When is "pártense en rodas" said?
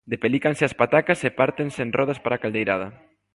1.39-2.19